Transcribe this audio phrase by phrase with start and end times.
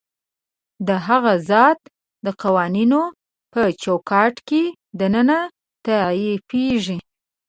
[0.87, 1.79] د هغه ذات
[2.25, 3.01] د قوانینو
[3.53, 4.63] په چوکاټ کې
[4.99, 5.39] دننه
[5.85, 6.99] تعریفېږي.